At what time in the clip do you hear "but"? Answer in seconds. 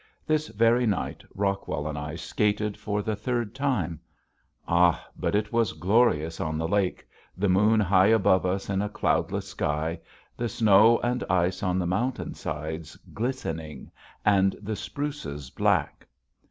5.15-5.35